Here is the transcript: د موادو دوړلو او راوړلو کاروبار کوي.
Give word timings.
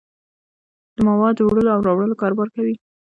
د 0.95 0.97
موادو 1.07 1.37
دوړلو 1.39 1.69
او 1.75 1.81
راوړلو 1.87 2.19
کاروبار 2.21 2.47
کوي. 2.55 2.75